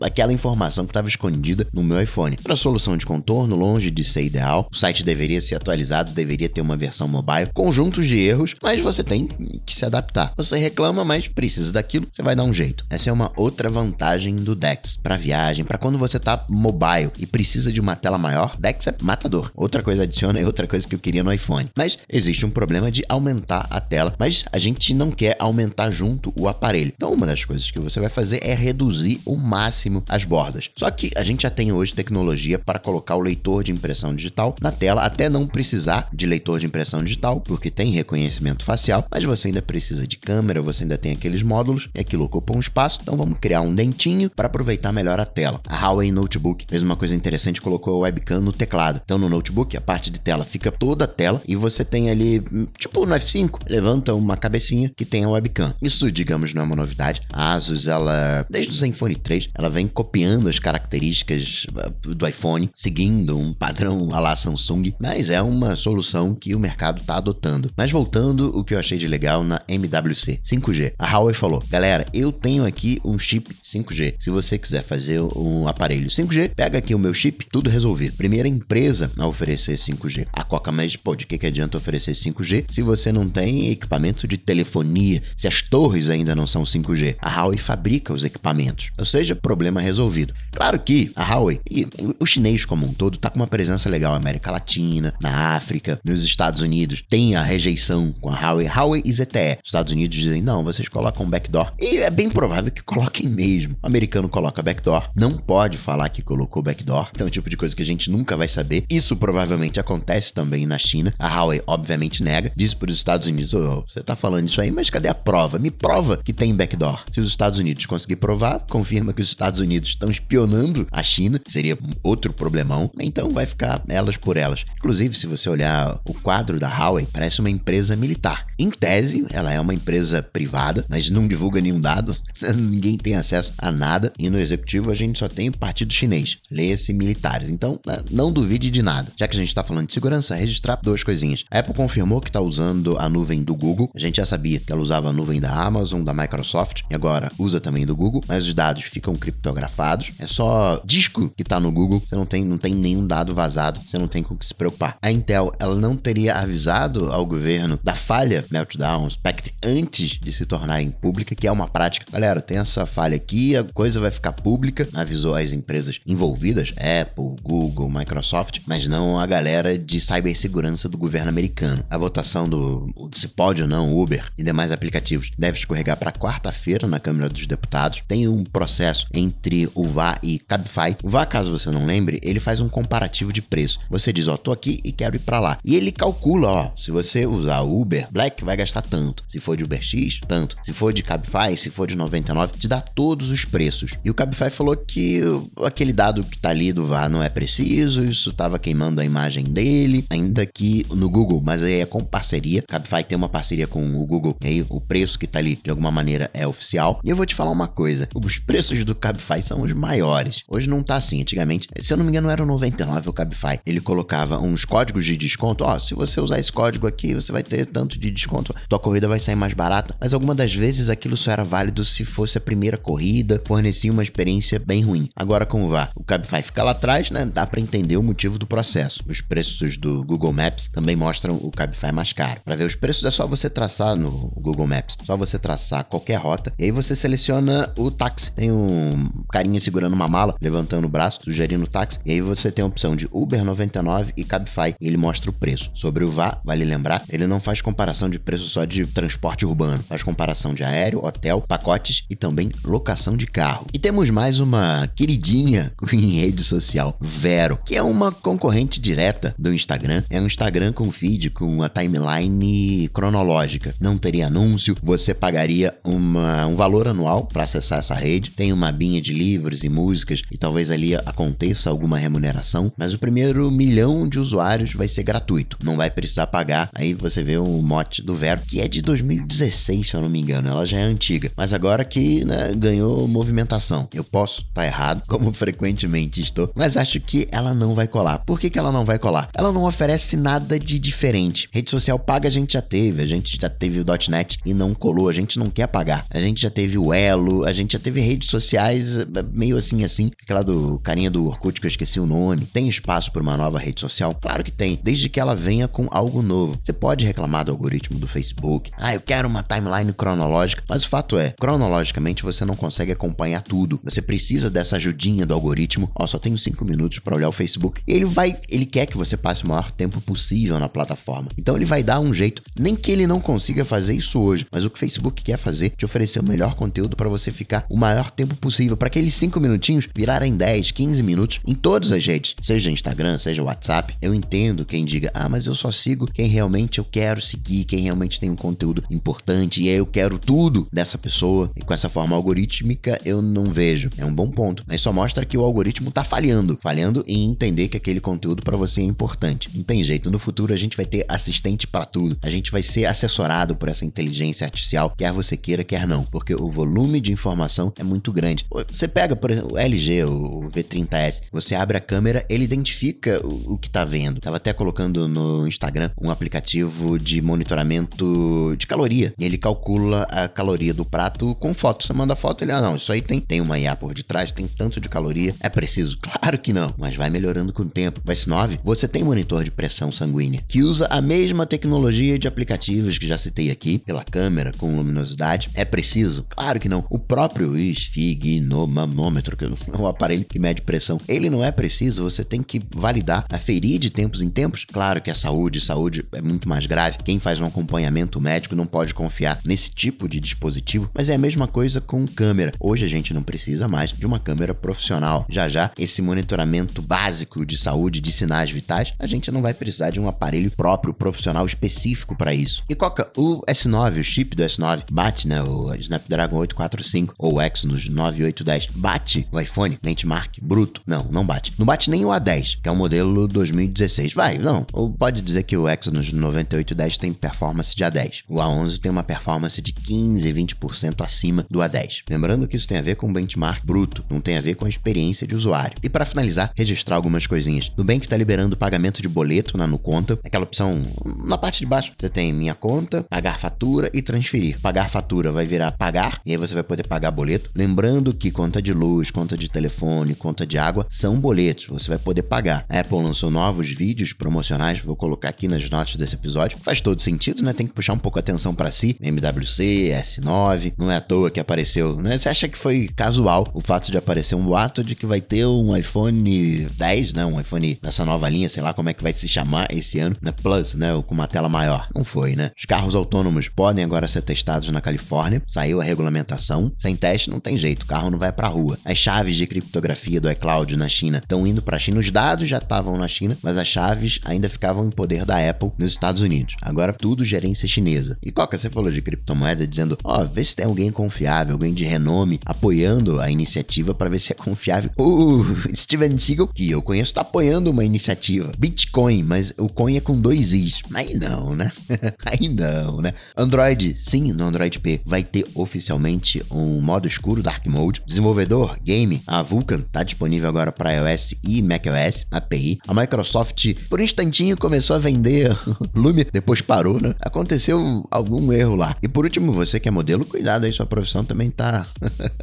aquela 0.00 0.32
informação 0.32 0.84
que 0.84 0.90
estava 0.90 1.08
escondida 1.08 1.66
no 1.72 1.82
meu 1.82 2.00
iPhone. 2.00 2.36
Para 2.42 2.56
solução 2.56 2.96
de 2.96 3.06
contorno, 3.06 3.56
longe 3.56 3.90
de 3.90 4.04
ser 4.04 4.24
ideal, 4.24 4.68
o 4.70 4.76
site 4.76 5.04
deveria 5.04 5.40
ser 5.40 5.56
atualizado, 5.56 6.12
deveria 6.12 6.48
ter 6.48 6.60
uma 6.60 6.76
versão 6.76 7.08
mobile, 7.08 7.50
conjuntos 7.52 8.06
de 8.06 8.18
erros, 8.18 8.54
mas 8.62 8.80
você 8.80 9.02
tem 9.02 9.26
que 9.26 9.74
se 9.74 9.84
adaptar. 9.84 10.32
Você 10.36 10.56
reclama, 10.56 11.04
mas 11.04 11.28
precisa 11.28 11.72
daquilo, 11.72 12.06
você 12.10 12.22
vai 12.22 12.36
dar 12.36 12.44
um 12.44 12.52
jeito. 12.52 12.84
Essa 12.90 13.10
é 13.10 13.12
uma 13.12 13.32
outra 13.36 13.68
vantagem 13.68 14.36
do 14.36 14.54
Dex 14.54 14.96
para 14.96 15.16
viagem, 15.16 15.64
para 15.64 15.78
você 15.98 16.18
tá 16.18 16.44
mobile 16.48 17.10
e 17.18 17.26
precisa 17.26 17.72
de 17.72 17.80
uma 17.80 17.96
tela 17.96 18.18
maior, 18.18 18.56
Dex 18.58 18.86
é 18.86 18.94
matador. 19.00 19.50
Outra 19.54 19.82
coisa 19.82 20.02
adiciona 20.04 20.38
é 20.38 20.46
outra 20.46 20.66
coisa 20.66 20.86
que 20.86 20.94
eu 20.94 20.98
queria 20.98 21.24
no 21.24 21.32
iPhone. 21.32 21.70
Mas 21.76 21.98
existe 22.08 22.44
um 22.46 22.50
problema 22.50 22.90
de 22.90 23.04
aumentar 23.08 23.66
a 23.70 23.80
tela, 23.80 24.14
mas 24.18 24.44
a 24.52 24.58
gente 24.58 24.94
não 24.94 25.10
quer 25.10 25.36
aumentar 25.38 25.90
junto 25.90 26.32
o 26.36 26.48
aparelho. 26.48 26.92
Então, 26.94 27.12
uma 27.12 27.26
das 27.26 27.44
coisas 27.44 27.70
que 27.70 27.80
você 27.80 28.00
vai 28.00 28.08
fazer 28.08 28.40
é 28.42 28.54
reduzir 28.54 29.20
o 29.24 29.36
máximo 29.36 30.02
as 30.08 30.24
bordas. 30.24 30.70
Só 30.76 30.90
que 30.90 31.10
a 31.16 31.22
gente 31.22 31.42
já 31.42 31.50
tem 31.50 31.72
hoje 31.72 31.94
tecnologia 31.94 32.58
para 32.58 32.78
colocar 32.78 33.16
o 33.16 33.20
leitor 33.20 33.64
de 33.64 33.72
impressão 33.72 34.14
digital 34.14 34.54
na 34.60 34.70
tela, 34.70 35.02
até 35.02 35.28
não 35.28 35.46
precisar 35.46 36.08
de 36.12 36.26
leitor 36.26 36.60
de 36.60 36.66
impressão 36.66 37.02
digital, 37.02 37.40
porque 37.40 37.70
tem 37.70 37.90
reconhecimento 37.90 38.64
facial, 38.64 39.06
mas 39.10 39.24
você 39.24 39.48
ainda 39.48 39.62
precisa 39.62 40.06
de 40.06 40.16
câmera, 40.16 40.62
você 40.62 40.84
ainda 40.84 40.98
tem 40.98 41.12
aqueles 41.12 41.42
módulos 41.42 41.88
e 41.94 42.00
aquilo 42.00 42.24
ocupa 42.24 42.56
um 42.56 42.60
espaço. 42.60 43.00
Então, 43.02 43.16
vamos 43.16 43.38
criar 43.38 43.60
um 43.60 43.74
dentinho 43.74 44.30
para 44.30 44.46
aproveitar 44.46 44.92
melhor 44.92 45.18
a 45.20 45.24
tela. 45.24 45.60
A 45.68 45.76
Huawei 45.82 46.12
Notebook 46.12 46.64
fez 46.68 46.80
uma 46.80 46.94
coisa 46.94 47.12
interessante, 47.12 47.60
colocou 47.60 47.96
a 47.96 47.98
webcam 47.98 48.40
no 48.40 48.52
teclado. 48.52 49.00
Então, 49.04 49.18
no 49.18 49.28
notebook, 49.28 49.76
a 49.76 49.80
parte 49.80 50.10
de 50.10 50.20
tela 50.20 50.44
fica 50.44 50.70
toda 50.70 51.06
a 51.06 51.08
tela 51.08 51.42
e 51.46 51.56
você 51.56 51.84
tem 51.84 52.08
ali, 52.08 52.40
tipo 52.78 53.04
no 53.04 53.14
F5, 53.16 53.58
levanta 53.68 54.14
uma 54.14 54.36
cabecinha 54.36 54.92
que 54.96 55.04
tem 55.04 55.24
a 55.24 55.28
webcam. 55.28 55.74
Isso, 55.82 56.10
digamos, 56.12 56.54
não 56.54 56.62
é 56.62 56.64
uma 56.64 56.76
novidade. 56.76 57.22
A 57.32 57.54
Asus, 57.54 57.88
ela, 57.88 58.46
desde 58.48 58.70
o 58.70 58.76
Zenfone 58.76 59.16
3, 59.16 59.48
ela 59.58 59.68
vem 59.68 59.88
copiando 59.88 60.48
as 60.48 60.60
características 60.60 61.66
uh, 61.74 62.14
do 62.14 62.28
iPhone, 62.28 62.70
seguindo 62.76 63.36
um 63.36 63.52
padrão 63.52 64.08
à 64.12 64.20
la 64.20 64.36
Samsung, 64.36 64.94
mas 65.00 65.30
é 65.30 65.42
uma 65.42 65.74
solução 65.74 66.32
que 66.32 66.54
o 66.54 66.60
mercado 66.60 67.00
está 67.00 67.16
adotando. 67.16 67.68
Mas 67.76 67.90
voltando, 67.90 68.56
o 68.56 68.62
que 68.62 68.74
eu 68.74 68.78
achei 68.78 68.98
de 68.98 69.08
legal 69.08 69.42
na 69.42 69.60
MWC 69.66 70.40
5G. 70.44 70.92
A 70.96 71.10
Huawei 71.10 71.34
falou: 71.34 71.60
galera, 71.68 72.06
eu 72.14 72.30
tenho 72.30 72.64
aqui 72.64 73.00
um 73.04 73.18
chip 73.18 73.52
5G. 73.64 74.14
Se 74.20 74.30
você 74.30 74.56
quiser 74.56 74.84
fazer 74.84 75.20
um 75.20 75.71
aparelho 75.72 76.08
5G, 76.08 76.52
pega 76.54 76.78
aqui 76.78 76.94
o 76.94 76.98
meu 76.98 77.12
chip, 77.12 77.46
tudo 77.50 77.70
resolvido. 77.70 78.16
Primeira 78.16 78.48
empresa 78.48 79.10
a 79.18 79.26
oferecer 79.26 79.74
5G. 79.74 80.26
A 80.32 80.44
Coca, 80.44 80.70
mas 80.70 80.96
pô, 80.96 81.16
de 81.16 81.26
que, 81.26 81.38
que 81.38 81.46
adianta 81.46 81.78
oferecer 81.78 82.12
5G 82.12 82.66
se 82.70 82.82
você 82.82 83.10
não 83.10 83.28
tem 83.28 83.70
equipamento 83.70 84.28
de 84.28 84.36
telefonia, 84.36 85.22
se 85.36 85.48
as 85.48 85.62
torres 85.62 86.10
ainda 86.10 86.34
não 86.34 86.46
são 86.46 86.62
5G? 86.62 87.16
A 87.20 87.30
Huawei 87.30 87.58
fabrica 87.58 88.12
os 88.12 88.24
equipamentos. 88.24 88.90
Ou 88.98 89.04
seja, 89.04 89.34
problema 89.34 89.80
resolvido. 89.80 90.34
Claro 90.52 90.78
que 90.78 91.10
a 91.16 91.24
Huawei 91.24 91.60
e 91.68 91.86
o 92.20 92.26
chinês 92.26 92.64
como 92.64 92.86
um 92.86 92.92
todo 92.92 93.18
tá 93.18 93.30
com 93.30 93.36
uma 93.36 93.46
presença 93.46 93.88
legal 93.88 94.12
na 94.12 94.18
América 94.18 94.50
Latina, 94.50 95.14
na 95.20 95.56
África, 95.56 95.98
nos 96.04 96.22
Estados 96.22 96.60
Unidos. 96.60 97.02
Tem 97.08 97.34
a 97.34 97.42
rejeição 97.42 98.12
com 98.20 98.30
a 98.30 98.38
Huawei. 98.38 98.66
Huawei 98.66 99.02
e 99.04 99.12
ZTE. 99.12 99.58
Os 99.62 99.68
Estados 99.68 99.92
Unidos 99.92 100.16
dizem, 100.18 100.42
não, 100.42 100.62
vocês 100.62 100.88
colocam 100.88 101.28
backdoor. 101.28 101.72
E 101.80 101.98
é 101.98 102.10
bem 102.10 102.30
provável 102.30 102.70
que 102.70 102.82
coloquem 102.82 103.28
mesmo. 103.28 103.76
O 103.82 103.86
americano 103.86 104.28
coloca 104.28 104.62
backdoor, 104.62 105.10
não 105.16 105.36
pode 105.36 105.51
falar 105.76 106.08
que 106.08 106.22
colocou 106.22 106.62
backdoor. 106.62 107.10
Então 107.12 107.26
é 107.26 107.28
o 107.28 107.30
tipo 107.30 107.50
de 107.50 107.56
coisa 107.56 107.74
que 107.74 107.82
a 107.82 107.86
gente 107.86 108.10
nunca 108.10 108.36
vai 108.36 108.48
saber. 108.48 108.84
Isso 108.88 109.16
provavelmente 109.16 109.78
acontece 109.78 110.32
também 110.32 110.66
na 110.66 110.78
China. 110.78 111.12
A 111.18 111.28
Huawei, 111.28 111.62
obviamente, 111.66 112.22
nega. 112.22 112.52
Diz 112.56 112.74
para 112.74 112.90
os 112.90 112.96
Estados 112.96 113.26
Unidos: 113.26 113.54
oh, 113.54 113.84
você 113.86 114.02
tá 114.02 114.16
falando 114.16 114.48
isso 114.48 114.60
aí, 114.60 114.70
mas 114.70 114.90
cadê 114.90 115.08
a 115.08 115.14
prova? 115.14 115.58
Me 115.58 115.70
prova 115.70 116.16
que 116.16 116.32
tem 116.32 116.54
backdoor. 116.54 117.02
Se 117.10 117.20
os 117.20 117.28
Estados 117.28 117.58
Unidos 117.58 117.86
conseguir 117.86 118.16
provar, 118.16 118.60
confirma 118.70 119.12
que 119.12 119.20
os 119.20 119.28
Estados 119.28 119.60
Unidos 119.60 119.90
estão 119.90 120.10
espionando 120.10 120.86
a 120.90 121.02
China, 121.02 121.40
seria 121.46 121.78
outro 122.02 122.32
problemão. 122.32 122.90
Então 123.00 123.30
vai 123.30 123.46
ficar 123.46 123.82
elas 123.88 124.16
por 124.16 124.36
elas. 124.36 124.64
Inclusive, 124.78 125.16
se 125.16 125.26
você 125.26 125.48
olhar 125.48 126.00
o 126.06 126.14
quadro 126.14 126.58
da 126.58 126.68
Huawei, 126.68 127.06
parece 127.12 127.40
uma 127.40 127.50
empresa 127.50 127.96
militar. 127.96 128.46
Em 128.58 128.70
tese, 128.70 129.26
ela 129.30 129.52
é 129.52 129.60
uma 129.60 129.74
empresa 129.74 130.22
privada, 130.22 130.84
mas 130.88 131.10
não 131.10 131.26
divulga 131.28 131.60
nenhum 131.60 131.80
dado, 131.80 132.16
ninguém 132.56 132.96
tem 132.96 133.16
acesso 133.16 133.52
a 133.58 133.70
nada. 133.70 134.12
E 134.18 134.30
no 134.30 134.38
executivo 134.38 134.90
a 134.90 134.94
gente 134.94 135.18
só 135.18 135.28
tem 135.28 135.41
o 135.48 135.56
partido 135.56 135.92
chinês, 135.92 136.38
leia-se 136.50 136.92
militares. 136.92 137.50
Então, 137.50 137.80
né, 137.86 137.98
não 138.10 138.32
duvide 138.32 138.70
de 138.70 138.82
nada. 138.82 139.12
Já 139.16 139.26
que 139.26 139.36
a 139.36 139.38
gente 139.38 139.48
está 139.48 139.62
falando 139.62 139.86
de 139.86 139.94
segurança, 139.94 140.34
registrar 140.34 140.78
duas 140.82 141.02
coisinhas. 141.02 141.44
A 141.50 141.58
Apple 141.58 141.74
confirmou 141.74 142.20
que 142.20 142.28
está 142.28 142.40
usando 142.40 142.96
a 142.98 143.08
nuvem 143.08 143.42
do 143.42 143.54
Google. 143.54 143.90
A 143.94 143.98
gente 143.98 144.16
já 144.16 144.26
sabia 144.26 144.60
que 144.60 144.72
ela 144.72 144.80
usava 144.80 145.10
a 145.10 145.12
nuvem 145.12 145.40
da 145.40 145.52
Amazon, 145.52 146.02
da 146.02 146.14
Microsoft, 146.14 146.82
e 146.90 146.94
agora 146.94 147.30
usa 147.38 147.60
também 147.60 147.86
do 147.86 147.96
Google, 147.96 148.22
mas 148.26 148.46
os 148.46 148.54
dados 148.54 148.84
ficam 148.84 149.14
criptografados. 149.14 150.12
É 150.18 150.26
só 150.26 150.80
disco 150.84 151.30
que 151.30 151.42
está 151.42 151.58
no 151.60 151.72
Google, 151.72 152.00
você 152.00 152.14
não 152.14 152.26
tem, 152.26 152.44
não 152.44 152.58
tem 152.58 152.74
nenhum 152.74 153.06
dado 153.06 153.34
vazado, 153.34 153.80
você 153.80 153.98
não 153.98 154.08
tem 154.08 154.22
com 154.22 154.34
o 154.34 154.38
que 154.38 154.46
se 154.46 154.54
preocupar. 154.54 154.96
A 155.00 155.10
Intel, 155.10 155.52
ela 155.58 155.74
não 155.74 155.96
teria 155.96 156.34
avisado 156.34 157.12
ao 157.12 157.24
governo 157.24 157.78
da 157.82 157.94
falha 157.94 158.44
Meltdown, 158.50 159.08
Spectre, 159.08 159.52
antes 159.62 160.18
de 160.18 160.32
se 160.32 160.46
tornarem 160.46 160.90
pública, 160.90 161.34
que 161.34 161.46
é 161.46 161.52
uma 161.52 161.68
prática. 161.68 162.06
Galera, 162.10 162.40
tem 162.40 162.58
essa 162.58 162.86
falha 162.86 163.16
aqui, 163.16 163.56
a 163.56 163.64
coisa 163.64 164.00
vai 164.00 164.10
ficar 164.10 164.32
pública, 164.32 164.88
avisou 164.94 165.31
as 165.34 165.52
empresas 165.52 166.00
envolvidas, 166.06 166.72
Apple, 166.76 167.36
Google, 167.42 167.90
Microsoft, 167.90 168.60
mas 168.66 168.86
não 168.86 169.18
a 169.18 169.26
galera 169.26 169.78
de 169.78 170.00
cibersegurança 170.00 170.88
do 170.88 170.98
governo 170.98 171.28
americano. 171.28 171.84
A 171.90 171.98
votação 171.98 172.48
do 172.48 172.90
se 173.12 173.28
pode 173.28 173.62
ou 173.62 173.68
não 173.68 173.96
Uber 173.98 174.30
e 174.36 174.42
demais 174.42 174.72
aplicativos 174.72 175.30
deve 175.38 175.58
escorregar 175.58 175.96
para 175.96 176.12
quarta-feira 176.12 176.86
na 176.86 177.00
Câmara 177.00 177.28
dos 177.28 177.46
Deputados. 177.46 178.02
Tem 178.06 178.28
um 178.28 178.44
processo 178.44 179.06
entre 179.12 179.68
o 179.74 179.84
VA 179.84 180.18
e 180.22 180.38
Cabify. 180.38 180.96
O 181.02 181.08
VA, 181.08 181.26
caso 181.26 181.50
você 181.50 181.70
não 181.70 181.84
lembre, 181.84 182.20
ele 182.22 182.40
faz 182.40 182.60
um 182.60 182.68
comparativo 182.68 183.32
de 183.32 183.42
preço. 183.42 183.80
Você 183.90 184.12
diz, 184.12 184.28
ó, 184.28 184.34
oh, 184.34 184.38
tô 184.38 184.52
aqui 184.52 184.80
e 184.84 184.92
quero 184.92 185.16
ir 185.16 185.20
para 185.20 185.40
lá. 185.40 185.58
E 185.64 185.76
ele 185.76 185.92
calcula, 185.92 186.48
ó, 186.48 186.70
se 186.76 186.90
você 186.90 187.26
usar 187.26 187.60
Uber 187.60 188.08
Black 188.10 188.44
vai 188.44 188.56
gastar 188.56 188.82
tanto. 188.82 189.24
Se 189.28 189.38
for 189.40 189.56
de 189.56 189.64
Uber 189.64 189.82
X, 189.82 190.20
tanto. 190.26 190.56
Se 190.62 190.72
for 190.72 190.92
de 190.92 191.02
Cabify, 191.02 191.56
se 191.56 191.70
for 191.70 191.86
de 191.86 191.96
99, 191.96 192.58
te 192.58 192.68
dá 192.68 192.80
todos 192.80 193.30
os 193.30 193.44
preços. 193.44 193.92
E 194.04 194.10
o 194.10 194.14
Cabify 194.14 194.50
falou 194.50 194.76
que 194.76 195.21
aquele 195.64 195.92
dado 195.92 196.24
que 196.24 196.38
tá 196.38 196.50
ali 196.50 196.72
do 196.72 196.86
VAR 196.86 197.08
não 197.08 197.22
é 197.22 197.28
preciso, 197.28 198.04
isso 198.04 198.32
tava 198.32 198.58
queimando 198.58 199.00
a 199.00 199.04
imagem 199.04 199.44
dele, 199.44 200.04
ainda 200.10 200.44
que 200.46 200.86
no 200.90 201.08
Google, 201.08 201.40
mas 201.42 201.62
aí 201.62 201.80
é 201.80 201.86
com 201.86 202.00
parceria. 202.00 202.62
Cabify 202.62 203.04
tem 203.04 203.16
uma 203.16 203.28
parceria 203.28 203.66
com 203.66 203.82
o 204.00 204.06
Google, 204.06 204.36
e 204.42 204.46
aí 204.46 204.66
o 204.68 204.80
preço 204.80 205.18
que 205.18 205.26
tá 205.26 205.38
ali 205.38 205.58
de 205.62 205.70
alguma 205.70 205.90
maneira 205.90 206.30
é 206.32 206.46
oficial. 206.46 207.00
E 207.04 207.10
eu 207.10 207.16
vou 207.16 207.26
te 207.26 207.34
falar 207.34 207.50
uma 207.50 207.68
coisa: 207.68 208.08
os 208.14 208.38
preços 208.38 208.84
do 208.84 208.94
Cabify 208.94 209.42
são 209.42 209.62
os 209.62 209.72
maiores. 209.72 210.42
Hoje 210.48 210.68
não 210.68 210.82
tá 210.82 210.96
assim. 210.96 211.20
Antigamente, 211.22 211.68
se 211.80 211.92
eu 211.92 211.96
não 211.96 212.04
me 212.04 212.10
engano, 212.10 212.30
era 212.30 212.42
o 212.42 212.46
99 212.46 213.08
o 213.08 213.12
Cabify. 213.12 213.58
Ele 213.66 213.80
colocava 213.80 214.38
uns 214.38 214.64
códigos 214.64 215.04
de 215.04 215.16
desconto. 215.16 215.64
Ó, 215.64 215.78
se 215.78 215.94
você 215.94 216.20
usar 216.20 216.38
esse 216.38 216.52
código 216.52 216.86
aqui, 216.86 217.14
você 217.14 217.32
vai 217.32 217.42
ter 217.42 217.66
tanto 217.66 217.98
de 217.98 218.10
desconto. 218.10 218.54
Tua 218.68 218.78
corrida 218.78 219.08
vai 219.08 219.20
sair 219.20 219.36
mais 219.36 219.54
barata. 219.54 219.94
Mas 220.00 220.14
algumas 220.14 220.36
das 220.36 220.54
vezes 220.54 220.88
aquilo 220.88 221.16
só 221.16 221.30
era 221.32 221.44
válido 221.44 221.84
se 221.84 222.04
fosse 222.04 222.38
a 222.38 222.40
primeira 222.40 222.76
corrida, 222.76 223.42
fornecia 223.46 223.92
uma 223.92 224.02
experiência 224.02 224.58
bem 224.58 224.82
ruim. 224.82 225.08
Agora, 225.14 225.46
como 225.46 225.68
vá, 225.68 225.88
o 225.94 226.04
Cabify 226.04 226.42
fica 226.42 226.62
lá 226.62 226.72
atrás, 226.72 227.10
né? 227.10 227.24
Dá 227.24 227.46
para 227.46 227.60
entender 227.60 227.96
o 227.96 228.02
motivo 228.02 228.38
do 228.38 228.46
processo. 228.46 229.00
Os 229.08 229.20
preços 229.20 229.76
do 229.76 230.04
Google 230.04 230.32
Maps 230.32 230.68
também 230.68 230.96
mostram 230.96 231.36
o 231.36 231.50
Cabify 231.50 231.92
mais 231.92 232.12
caro. 232.12 232.40
Para 232.44 232.54
ver 232.54 232.64
os 232.64 232.74
preços 232.74 233.04
é 233.04 233.10
só 233.10 233.26
você 233.26 233.48
traçar 233.48 233.96
no 233.96 234.10
Google 234.36 234.66
Maps, 234.66 234.96
só 235.04 235.16
você 235.16 235.38
traçar 235.38 235.84
qualquer 235.84 236.16
rota 236.16 236.52
e 236.58 236.64
aí 236.64 236.70
você 236.70 236.94
seleciona 236.94 237.72
o 237.76 237.90
táxi. 237.90 238.32
Tem 238.32 238.50
um 238.50 239.10
carinha 239.30 239.60
segurando 239.60 239.94
uma 239.94 240.08
mala, 240.08 240.34
levantando 240.40 240.86
o 240.86 240.90
braço, 240.90 241.20
sugerindo 241.24 241.64
o 241.64 241.68
táxi, 241.68 241.98
e 242.04 242.12
aí 242.12 242.20
você 242.20 242.50
tem 242.50 242.62
a 242.62 242.68
opção 242.68 242.96
de 242.96 243.08
Uber 243.12 243.44
99 243.44 244.12
e 244.16 244.24
Cabify. 244.24 244.74
Ele 244.80 244.96
mostra 244.96 245.30
o 245.30 245.32
preço. 245.32 245.70
Sobre 245.74 246.04
o 246.04 246.10
VA, 246.10 246.38
vale 246.44 246.64
lembrar, 246.64 247.02
ele 247.08 247.26
não 247.26 247.40
faz 247.40 247.60
comparação 247.60 248.08
de 248.08 248.18
preço 248.18 248.44
só 248.44 248.64
de 248.64 248.86
transporte 248.86 249.44
urbano, 249.44 249.82
faz 249.82 250.02
comparação 250.02 250.54
de 250.54 250.64
aéreo, 250.64 251.04
hotel, 251.04 251.40
pacotes 251.40 252.04
e 252.08 252.16
também 252.16 252.50
locação 252.64 253.16
de 253.16 253.26
carro. 253.26 253.66
E 253.72 253.78
temos 253.78 254.10
mais 254.10 254.38
uma 254.38 254.88
queridinha 255.02 255.72
em 255.92 256.20
rede 256.20 256.44
social, 256.44 256.96
Vero, 257.00 257.58
que 257.64 257.74
é 257.74 257.82
uma 257.82 258.12
concorrente 258.12 258.80
direta 258.80 259.34
do 259.36 259.52
Instagram. 259.52 260.04
É 260.08 260.20
um 260.20 260.26
Instagram 260.26 260.72
com 260.72 260.92
feed 260.92 261.30
com 261.30 261.44
uma 261.44 261.68
timeline 261.68 262.88
cronológica. 262.94 263.74
Não 263.80 263.98
teria 263.98 264.28
anúncio, 264.28 264.76
você 264.80 265.12
pagaria 265.12 265.74
uma, 265.82 266.46
um 266.46 266.54
valor 266.54 266.86
anual 266.86 267.26
para 267.26 267.42
acessar 267.42 267.80
essa 267.80 267.94
rede. 267.94 268.30
Tem 268.30 268.52
uma 268.52 268.70
binha 268.70 269.00
de 269.00 269.12
livros 269.12 269.64
e 269.64 269.68
músicas 269.68 270.22
e 270.30 270.38
talvez 270.38 270.70
ali 270.70 270.94
aconteça 270.94 271.68
alguma 271.68 271.98
remuneração, 271.98 272.72
mas 272.76 272.94
o 272.94 272.98
primeiro 272.98 273.50
milhão 273.50 274.08
de 274.08 274.20
usuários 274.20 274.72
vai 274.72 274.86
ser 274.86 275.02
gratuito, 275.02 275.58
não 275.64 275.76
vai 275.76 275.90
precisar 275.90 276.28
pagar. 276.28 276.70
Aí 276.72 276.94
você 276.94 277.24
vê 277.24 277.38
o 277.38 277.60
mote 277.60 278.02
do 278.02 278.14
Vero, 278.14 278.42
que 278.42 278.60
é 278.60 278.68
de 278.68 278.80
2016, 278.80 279.88
se 279.88 279.94
eu 279.94 280.00
não 280.00 280.08
me 280.08 280.20
engano, 280.20 280.48
ela 280.48 280.64
já 280.64 280.78
é 280.78 280.82
antiga, 280.82 281.32
mas 281.36 281.52
agora 281.52 281.84
que 281.84 282.24
né, 282.24 282.52
ganhou 282.56 283.08
movimentação. 283.08 283.88
Eu 283.92 284.04
posso 284.04 284.42
estar 284.42 284.62
tá 284.62 284.66
errado, 284.66 284.91
como 285.08 285.32
frequentemente 285.32 286.20
estou, 286.20 286.50
mas 286.54 286.76
acho 286.76 287.00
que 287.00 287.28
ela 287.30 287.54
não 287.54 287.74
vai 287.74 287.86
colar. 287.86 288.18
Por 288.18 288.38
que, 288.38 288.50
que 288.50 288.58
ela 288.58 288.72
não 288.72 288.84
vai 288.84 288.98
colar? 288.98 289.28
Ela 289.34 289.52
não 289.52 289.64
oferece 289.64 290.16
nada 290.16 290.58
de 290.58 290.78
diferente. 290.78 291.48
Rede 291.52 291.70
social 291.70 291.98
paga 291.98 292.28
a 292.28 292.32
gente 292.32 292.54
já 292.54 292.62
teve, 292.62 293.02
a 293.02 293.06
gente 293.06 293.38
já 293.40 293.48
teve 293.48 293.80
o 293.80 293.84
.NET 294.08 294.38
e 294.44 294.54
não 294.54 294.74
colou, 294.74 295.08
a 295.08 295.12
gente 295.12 295.38
não 295.38 295.46
quer 295.46 295.66
pagar. 295.66 296.06
A 296.10 296.20
gente 296.20 296.42
já 296.42 296.50
teve 296.50 296.78
o 296.78 296.92
Elo, 296.92 297.44
a 297.44 297.52
gente 297.52 297.72
já 297.72 297.78
teve 297.78 298.00
redes 298.00 298.30
sociais 298.30 298.98
eh, 298.98 299.06
meio 299.32 299.56
assim 299.56 299.84
assim, 299.84 300.10
aquela 300.22 300.42
do 300.42 300.78
carinha 300.82 301.10
do 301.10 301.26
Orkut 301.26 301.60
que 301.60 301.66
eu 301.66 301.70
esqueci 301.70 302.00
o 302.00 302.06
nome. 302.06 302.46
Tem 302.46 302.68
espaço 302.68 303.12
para 303.12 303.22
uma 303.22 303.36
nova 303.36 303.58
rede 303.58 303.80
social? 303.80 304.14
Claro 304.14 304.44
que 304.44 304.50
tem, 304.50 304.78
desde 304.82 305.08
que 305.08 305.20
ela 305.20 305.34
venha 305.34 305.68
com 305.68 305.88
algo 305.90 306.22
novo. 306.22 306.58
Você 306.62 306.72
pode 306.72 307.04
reclamar 307.04 307.44
do 307.44 307.52
algoritmo 307.52 307.98
do 307.98 308.08
Facebook. 308.08 308.70
Ah, 308.76 308.94
eu 308.94 309.00
quero 309.00 309.28
uma 309.28 309.42
timeline 309.42 309.92
cronológica, 309.92 310.62
mas 310.68 310.84
o 310.84 310.88
fato 310.88 311.18
é, 311.18 311.34
cronologicamente 311.38 312.22
você 312.22 312.44
não 312.44 312.54
consegue 312.54 312.92
acompanhar 312.92 313.42
tudo. 313.42 313.80
Você 313.84 314.02
precisa 314.02 314.50
dessa 314.50 314.78
ajudinha 314.82 315.24
do 315.24 315.34
algoritmo. 315.34 315.90
Ó, 315.94 316.06
só 316.06 316.18
tenho 316.18 316.36
cinco 316.36 316.64
minutos 316.64 316.98
para 316.98 317.16
olhar 317.16 317.28
o 317.28 317.32
Facebook. 317.32 317.80
Ele 317.86 318.04
vai, 318.04 318.36
ele 318.48 318.66
quer 318.66 318.86
que 318.86 318.96
você 318.96 319.16
passe 319.16 319.44
o 319.44 319.48
maior 319.48 319.70
tempo 319.70 320.00
possível 320.00 320.58
na 320.58 320.68
plataforma. 320.68 321.28
Então 321.38 321.56
ele 321.56 321.64
vai 321.64 321.82
dar 321.82 322.00
um 322.00 322.12
jeito, 322.12 322.42
nem 322.58 322.74
que 322.74 322.90
ele 322.90 323.06
não 323.06 323.20
consiga 323.20 323.64
fazer 323.64 323.94
isso 323.94 324.20
hoje, 324.20 324.46
mas 324.50 324.64
o 324.64 324.70
que 324.70 324.76
o 324.76 324.78
Facebook 324.78 325.22
quer 325.22 325.36
fazer, 325.36 325.70
te 325.70 325.84
oferecer 325.84 326.20
o 326.20 326.28
melhor 326.28 326.54
conteúdo 326.54 326.96
para 326.96 327.08
você 327.08 327.30
ficar 327.30 327.64
o 327.68 327.76
maior 327.76 328.10
tempo 328.10 328.34
possível, 328.36 328.76
para 328.76 328.88
aqueles 328.88 329.14
cinco 329.14 329.40
minutinhos 329.40 329.88
virarem 329.94 330.36
10, 330.36 330.70
15 330.70 331.02
minutos 331.02 331.40
em 331.46 331.54
todas 331.54 331.92
as 331.92 332.04
redes, 332.04 332.34
seja 332.40 332.70
Instagram, 332.70 333.18
seja 333.18 333.42
WhatsApp. 333.42 333.94
Eu 334.02 334.14
entendo 334.14 334.64
quem 334.64 334.84
diga, 334.84 335.10
ah, 335.14 335.28
mas 335.28 335.46
eu 335.46 335.54
só 335.54 335.70
sigo 335.70 336.10
quem 336.10 336.26
realmente 336.26 336.78
eu 336.78 336.84
quero 336.84 337.20
seguir, 337.20 337.64
quem 337.64 337.80
realmente 337.80 338.18
tem 338.18 338.30
um 338.30 338.36
conteúdo 338.36 338.82
importante 338.90 339.62
e 339.62 339.68
aí 339.68 339.76
eu 339.76 339.86
quero 339.86 340.18
tudo 340.18 340.66
dessa 340.72 340.98
pessoa. 340.98 341.50
E 341.56 341.62
com 341.62 341.72
essa 341.72 341.88
forma 341.88 342.16
algorítmica 342.16 342.98
eu 343.04 343.22
não 343.22 343.44
vejo. 343.44 343.90
É 343.96 344.04
um 344.04 344.14
bom 344.14 344.30
ponto, 344.30 344.64
mas 344.72 344.80
só 344.80 344.90
mostra 344.90 345.26
que 345.26 345.36
o 345.36 345.44
algoritmo 345.44 345.90
tá 345.90 346.02
falhando, 346.02 346.58
falhando 346.58 347.04
em 347.06 347.28
entender 347.28 347.68
que 347.68 347.76
aquele 347.76 348.00
conteúdo 348.00 348.42
para 348.42 348.56
você 348.56 348.80
é 348.80 348.84
importante. 348.84 349.50
Não 349.54 349.62
tem 349.62 349.84
jeito, 349.84 350.10
no 350.10 350.18
futuro 350.18 350.54
a 350.54 350.56
gente 350.56 350.78
vai 350.78 350.86
ter 350.86 351.04
assistente 351.06 351.66
para 351.66 351.84
tudo. 351.84 352.16
A 352.22 352.30
gente 352.30 352.50
vai 352.50 352.62
ser 352.62 352.86
assessorado 352.86 353.54
por 353.54 353.68
essa 353.68 353.84
inteligência 353.84 354.46
artificial, 354.46 354.88
quer 354.96 355.12
você 355.12 355.36
queira, 355.36 355.62
quer 355.62 355.86
não, 355.86 356.04
porque 356.04 356.34
o 356.34 356.48
volume 356.48 357.02
de 357.02 357.12
informação 357.12 357.70
é 357.78 357.84
muito 357.84 358.10
grande. 358.10 358.46
Você 358.70 358.88
pega, 358.88 359.14
por 359.14 359.30
exemplo, 359.30 359.52
o 359.52 359.58
LG, 359.58 360.04
o 360.04 360.50
V30S, 360.50 361.20
você 361.30 361.54
abre 361.54 361.76
a 361.76 361.80
câmera, 361.80 362.24
ele 362.30 362.44
identifica 362.44 363.20
o, 363.22 363.58
que 363.58 363.68
tá 363.68 363.84
vendo. 363.84 364.22
Tava 364.22 364.38
até 364.38 364.54
colocando 364.54 365.06
no 365.06 365.46
Instagram 365.46 365.90
um 366.00 366.10
aplicativo 366.10 366.98
de 366.98 367.20
monitoramento 367.20 368.56
de 368.56 368.66
caloria. 368.66 369.12
E 369.18 369.24
ele 369.26 369.36
calcula 369.36 370.04
a 370.04 370.28
caloria 370.28 370.72
do 370.72 370.86
prato 370.86 371.34
com 371.34 371.52
foto. 371.52 371.84
Você 371.84 371.92
manda 371.92 372.16
foto, 372.16 372.42
ele, 372.42 372.52
ah, 372.52 372.62
não, 372.62 372.76
isso 372.76 372.90
aí 372.90 373.02
tem, 373.02 373.20
tem 373.20 373.42
uma 373.42 373.58
IA 373.58 373.76
por 373.76 373.92
detrás, 373.92 374.32
tem 374.32 374.46
tanto 374.52 374.80
de 374.80 374.88
caloria. 374.88 375.34
É 375.40 375.48
preciso? 375.48 375.98
Claro 375.98 376.38
que 376.38 376.52
não, 376.52 376.72
mas 376.78 376.96
vai 376.96 377.10
melhorando 377.10 377.52
com 377.52 377.62
o 377.62 377.70
tempo. 377.70 378.00
O 378.04 378.10
S9, 378.10 378.58
você 378.62 378.86
tem 378.86 379.04
monitor 379.04 379.44
de 379.44 379.50
pressão 379.50 379.90
sanguínea, 379.92 380.42
que 380.46 380.62
usa 380.62 380.86
a 380.86 381.00
mesma 381.00 381.46
tecnologia 381.46 382.18
de 382.18 382.28
aplicativos 382.28 382.98
que 382.98 383.06
já 383.06 383.18
citei 383.18 383.50
aqui, 383.50 383.78
pela 383.78 384.04
câmera 384.04 384.52
com 384.56 384.76
luminosidade. 384.76 385.50
É 385.54 385.64
preciso? 385.64 386.24
Claro 386.28 386.58
que 386.58 386.68
não. 386.68 386.84
O 386.90 386.98
próprio 386.98 387.56
esfigmomanômetro, 387.56 389.36
que 389.36 389.44
é 389.44 389.48
o 389.78 389.86
aparelho 389.86 390.24
que 390.24 390.38
mede 390.38 390.62
pressão, 390.62 391.00
ele 391.08 391.30
não 391.30 391.44
é 391.44 391.50
preciso, 391.50 392.02
você 392.02 392.24
tem 392.24 392.42
que 392.42 392.60
validar, 392.74 393.26
aferir 393.30 393.78
de 393.78 393.90
tempos 393.90 394.22
em 394.22 394.28
tempos. 394.28 394.64
Claro 394.64 395.00
que 395.00 395.10
a 395.10 395.14
saúde, 395.14 395.60
saúde 395.60 396.04
é 396.12 396.22
muito 396.22 396.48
mais 396.48 396.66
grave. 396.66 396.98
Quem 397.04 397.18
faz 397.18 397.40
um 397.40 397.46
acompanhamento 397.46 398.20
médico 398.20 398.56
não 398.56 398.66
pode 398.66 398.94
confiar 398.94 399.40
nesse 399.44 399.70
tipo 399.70 400.08
de 400.08 400.18
dispositivo, 400.20 400.90
mas 400.94 401.08
é 401.08 401.14
a 401.14 401.18
mesma 401.18 401.46
coisa 401.46 401.80
com 401.80 402.06
câmera. 402.06 402.52
Hoje 402.58 402.84
a 402.84 402.88
gente 402.88 403.14
não 403.14 403.22
precisa 403.22 403.68
mais 403.68 403.92
de 403.92 404.06
uma 404.06 404.18
câmera 404.18 404.41
profissional. 404.52 405.24
Já 405.28 405.48
já, 405.48 405.70
esse 405.78 406.02
monitoramento 406.02 406.82
básico 406.82 407.44
de 407.46 407.56
saúde, 407.56 408.00
de 408.00 408.10
sinais 408.10 408.50
vitais, 408.50 408.92
a 408.98 409.06
gente 409.06 409.30
não 409.30 409.42
vai 409.42 409.54
precisar 409.54 409.90
de 409.90 410.00
um 410.00 410.08
aparelho 410.08 410.50
próprio, 410.50 410.94
profissional 410.94 411.46
específico 411.46 412.16
para 412.16 412.34
isso. 412.34 412.62
E 412.68 412.74
Coca, 412.74 413.10
o 413.16 413.42
S9, 413.46 414.00
o 414.00 414.04
chip 414.04 414.34
do 414.34 414.42
S9, 414.42 414.84
bate, 414.90 415.28
né? 415.28 415.42
O 415.42 415.74
Snapdragon 415.74 416.36
845 416.36 417.14
ou 417.18 417.40
Exynos 417.40 417.88
9810, 417.88 418.66
bate 418.74 419.26
o 419.30 419.40
iPhone 419.40 419.78
benchmark 419.82 420.38
bruto? 420.42 420.80
Não, 420.86 421.06
não 421.10 421.24
bate. 421.24 421.52
Não 421.58 421.66
bate 421.66 421.90
nem 421.90 422.04
o 422.04 422.08
A10, 422.08 422.58
que 422.62 422.68
é 422.68 422.72
o 422.72 422.76
modelo 422.76 423.28
2016. 423.28 424.14
Vai, 424.14 424.38
não. 424.38 424.66
Ou 424.72 424.92
pode 424.92 425.20
dizer 425.20 425.42
que 425.42 425.56
o 425.56 425.68
Exynos 425.68 426.12
9810 426.12 426.98
tem 426.98 427.12
performance 427.12 427.74
de 427.74 427.84
A10. 427.84 428.22
O 428.28 428.36
A11 428.36 428.80
tem 428.80 428.90
uma 428.90 429.02
performance 429.02 429.60
de 429.60 429.72
15, 429.72 430.32
20% 430.32 431.04
acima 431.04 431.46
do 431.50 431.60
A10. 431.60 432.02
Lembrando 432.08 432.48
que 432.48 432.56
isso 432.56 432.68
tem 432.68 432.78
a 432.78 432.82
ver 432.82 432.96
com 432.96 433.12
benchmark 433.12 433.64
bruto, 433.64 434.04
não 434.08 434.20
tem 434.20 434.31
a 434.36 434.40
ver 434.40 434.54
com 434.54 434.66
a 434.66 434.68
experiência 434.68 435.26
de 435.26 435.34
usuário. 435.34 435.76
E 435.82 435.88
para 435.88 436.04
finalizar, 436.04 436.52
registrar 436.56 436.96
algumas 436.96 437.26
coisinhas. 437.26 437.70
Nubank 437.76 438.04
está 438.04 438.16
liberando 438.16 438.56
pagamento 438.56 439.02
de 439.02 439.08
boleto 439.08 439.56
na 439.56 439.66
Nuconta, 439.66 440.18
aquela 440.24 440.44
opção 440.44 440.82
na 441.24 441.38
parte 441.38 441.60
de 441.60 441.66
baixo. 441.66 441.92
Você 441.98 442.08
tem 442.08 442.32
minha 442.32 442.54
conta, 442.54 443.04
pagar 443.04 443.38
fatura 443.38 443.90
e 443.92 444.02
transferir. 444.02 444.60
Pagar 444.60 444.88
fatura 444.88 445.32
vai 445.32 445.46
virar 445.46 445.72
pagar 445.72 446.20
e 446.24 446.32
aí 446.32 446.36
você 446.36 446.54
vai 446.54 446.62
poder 446.62 446.86
pagar 446.86 447.10
boleto. 447.10 447.50
Lembrando 447.54 448.14
que 448.14 448.30
conta 448.30 448.62
de 448.62 448.72
luz, 448.72 449.10
conta 449.10 449.36
de 449.36 449.48
telefone, 449.48 450.14
conta 450.14 450.46
de 450.46 450.58
água 450.58 450.86
são 450.88 451.18
boletos, 451.20 451.66
você 451.66 451.88
vai 451.88 451.98
poder 451.98 452.22
pagar. 452.22 452.64
A 452.68 452.80
Apple 452.80 453.02
lançou 453.02 453.30
novos 453.30 453.68
vídeos 453.70 454.12
promocionais, 454.12 454.80
vou 454.80 454.96
colocar 454.96 455.28
aqui 455.28 455.48
nas 455.48 455.68
notas 455.68 455.96
desse 455.96 456.14
episódio. 456.14 456.58
Faz 456.58 456.80
todo 456.80 457.00
sentido, 457.00 457.42
né? 457.42 457.52
Tem 457.52 457.66
que 457.66 457.72
puxar 457.72 457.92
um 457.92 457.98
pouco 457.98 458.18
a 458.18 458.20
atenção 458.20 458.54
para 458.54 458.70
si. 458.70 458.96
MWC, 459.00 459.90
S9, 460.02 460.74
não 460.78 460.90
é 460.90 460.96
à 460.96 461.00
toa 461.00 461.30
que 461.30 461.40
apareceu, 461.40 461.96
né? 461.96 462.16
Você 462.16 462.28
acha 462.28 462.48
que 462.48 462.56
foi 462.56 462.88
casual 462.94 463.46
o 463.54 463.60
fato 463.60 463.90
de 463.90 463.96
aparecer 463.96 464.21
um 464.36 464.44
boato 464.44 464.82
de 464.84 464.94
que 464.94 465.06
vai 465.06 465.20
ter 465.20 465.46
um 465.46 465.76
iPhone 465.76 466.66
10, 466.76 467.12
né? 467.12 467.24
Um 467.24 467.40
iPhone 467.40 467.78
nessa 467.82 468.04
nova 468.04 468.28
linha, 468.28 468.48
sei 468.48 468.62
lá 468.62 468.72
como 468.72 468.88
é 468.88 468.94
que 468.94 469.02
vai 469.02 469.12
se 469.12 469.28
chamar 469.28 469.66
esse 469.70 469.98
ano, 469.98 470.16
né? 470.20 470.32
Plus, 470.32 470.74
né? 470.74 470.90
Com 471.06 471.14
uma 471.14 471.26
tela 471.26 471.48
maior. 471.48 471.88
Não 471.94 472.04
foi, 472.04 472.36
né? 472.36 472.50
Os 472.56 472.64
carros 472.64 472.94
autônomos 472.94 473.48
podem 473.48 473.84
agora 473.84 474.08
ser 474.08 474.22
testados 474.22 474.68
na 474.68 474.80
Califórnia, 474.80 475.42
saiu 475.46 475.80
a 475.80 475.84
regulamentação. 475.84 476.72
Sem 476.76 476.96
teste 476.96 477.30
não 477.30 477.40
tem 477.40 477.56
jeito, 477.56 477.82
o 477.82 477.86
carro 477.86 478.10
não 478.10 478.18
vai 478.18 478.32
pra 478.32 478.48
rua. 478.48 478.78
As 478.84 478.98
chaves 478.98 479.36
de 479.36 479.46
criptografia 479.46 480.20
do 480.20 480.30
iCloud 480.30 480.76
na 480.76 480.88
China 480.88 481.18
estão 481.18 481.46
indo 481.46 481.62
pra 481.62 481.78
China. 481.78 482.00
Os 482.00 482.10
dados 482.10 482.48
já 482.48 482.58
estavam 482.58 482.96
na 482.96 483.08
China, 483.08 483.36
mas 483.42 483.56
as 483.56 483.68
chaves 483.68 484.20
ainda 484.24 484.48
ficavam 484.48 484.86
em 484.86 484.90
poder 484.90 485.24
da 485.24 485.48
Apple 485.48 485.72
nos 485.78 485.92
Estados 485.92 486.22
Unidos. 486.22 486.56
Agora 486.60 486.92
tudo 486.92 487.24
gerência 487.24 487.68
chinesa. 487.68 488.16
E 488.22 488.30
Coca, 488.30 488.56
você 488.56 488.70
falou 488.70 488.90
de 488.90 489.02
criptomoeda 489.02 489.66
dizendo, 489.66 489.98
ó, 490.04 490.22
oh, 490.22 490.26
vê 490.26 490.44
se 490.44 490.54
tem 490.54 490.66
alguém 490.66 490.90
confiável, 490.90 491.54
alguém 491.54 491.74
de 491.74 491.84
renome 491.84 492.38
apoiando 492.44 493.20
a 493.20 493.30
iniciativa 493.30 493.94
para 493.94 494.08
ver 494.12 494.20
se 494.20 494.32
é 494.32 494.36
confiável. 494.36 494.90
O 494.96 495.44
Steven 495.74 496.18
Seagal, 496.18 496.48
que 496.48 496.70
eu 496.70 496.82
conheço, 496.82 497.14
tá 497.14 497.22
apoiando 497.22 497.70
uma 497.70 497.84
iniciativa. 497.84 498.52
Bitcoin, 498.58 499.22
mas 499.22 499.52
o 499.58 499.68
coin 499.68 499.96
é 499.96 500.00
com 500.00 500.20
dois 500.20 500.52
Is. 500.52 500.82
Aí 500.94 501.18
não, 501.18 501.54
né? 501.54 501.72
Aí 502.26 502.48
não, 502.48 503.00
né? 503.00 503.12
Android, 503.36 503.96
sim, 503.98 504.32
no 504.32 504.44
Android 504.44 504.78
P 504.78 505.00
vai 505.04 505.24
ter 505.24 505.46
oficialmente 505.54 506.42
um 506.50 506.80
modo 506.80 507.08
escuro 507.08 507.42
Dark 507.42 507.66
Mode. 507.66 508.02
Desenvolvedor, 508.06 508.78
game, 508.82 509.22
a 509.26 509.42
Vulkan, 509.42 509.80
tá 509.80 510.02
disponível 510.02 510.48
agora 510.48 510.70
para 510.70 510.92
iOS 510.92 511.34
e 511.42 511.62
macOS, 511.62 512.26
API. 512.30 512.78
A 512.86 512.94
Microsoft, 512.94 513.74
por 513.88 514.00
um 514.00 514.04
instantinho, 514.04 514.56
começou 514.56 514.96
a 514.96 514.98
vender 514.98 515.56
Lume, 515.94 516.24
depois 516.24 516.60
parou, 516.60 517.00
né? 517.00 517.14
Aconteceu 517.20 518.06
algum 518.10 518.52
erro 518.52 518.74
lá. 518.74 518.96
E 519.02 519.08
por 519.08 519.24
último, 519.24 519.52
você 519.52 519.80
que 519.80 519.88
é 519.88 519.90
modelo, 519.90 520.24
cuidado 520.24 520.64
aí, 520.64 520.72
sua 520.72 520.86
profissão 520.86 521.24
também 521.24 521.50
tá 521.50 521.86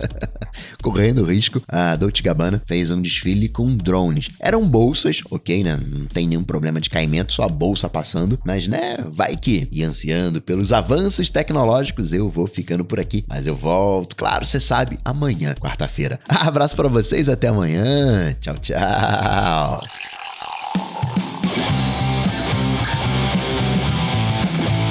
correndo 0.81 1.23
risco. 1.23 1.58
A 1.67 1.95
Dolce 1.95 2.21
Gabbana 2.21 2.61
fez 2.65 2.91
um 2.91 3.01
desfile 3.01 3.49
com 3.49 3.75
drones. 3.75 4.29
Eram 4.39 4.67
bolsas, 4.67 5.21
ok, 5.29 5.63
né? 5.63 5.79
Não 5.85 6.05
tem 6.05 6.27
nenhum 6.27 6.43
problema 6.43 6.79
de 6.79 6.89
caimento, 6.89 7.33
só 7.33 7.43
a 7.43 7.49
bolsa 7.49 7.89
passando, 7.89 8.39
mas 8.45 8.67
né, 8.67 8.97
vai 9.11 9.35
que. 9.35 9.67
E 9.71 9.83
ansiando 9.83 10.41
pelos 10.41 10.73
avanços 10.73 11.29
tecnológicos, 11.29 12.13
eu 12.13 12.29
vou 12.29 12.47
ficando 12.47 12.85
por 12.85 12.99
aqui. 12.99 13.25
Mas 13.27 13.47
eu 13.47 13.55
volto, 13.55 14.15
claro, 14.15 14.45
você 14.45 14.59
sabe, 14.59 14.97
amanhã, 15.03 15.53
quarta-feira. 15.53 16.19
Abraço 16.27 16.75
para 16.75 16.87
vocês, 16.87 17.29
até 17.29 17.47
amanhã. 17.47 18.35
Tchau, 18.39 18.55
tchau. 18.57 19.81